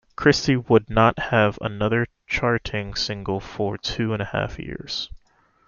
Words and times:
Christie 0.15 0.55
would 0.57 0.89
not 0.89 1.19
have 1.19 1.59
another 1.61 2.07
charting 2.25 2.95
single 2.95 3.39
for 3.39 3.77
two 3.77 4.13
and 4.13 4.21
a 4.23 4.25
half 4.25 4.57
years. 4.57 5.11